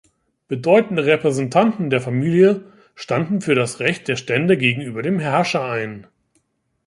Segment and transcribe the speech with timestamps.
[0.47, 2.63] Bedeutende Repräsentanten der Familie
[2.95, 6.07] standen für das Recht der Stände gegenüber dem Herrscher ein.